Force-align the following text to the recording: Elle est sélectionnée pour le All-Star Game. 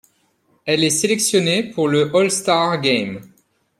Elle 0.65 0.83
est 0.83 0.89
sélectionnée 0.89 1.61
pour 1.69 1.87
le 1.87 2.09
All-Star 2.15 2.81
Game. 2.81 3.21